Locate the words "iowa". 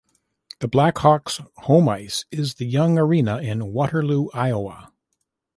4.33-4.91